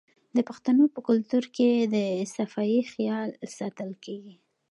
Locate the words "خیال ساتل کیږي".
2.93-4.35